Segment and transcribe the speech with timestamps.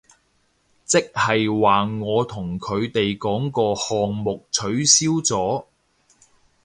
[0.83, 5.65] 即係話我同佢哋講個項目取消咗